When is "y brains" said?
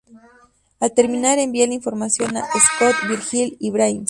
3.59-3.99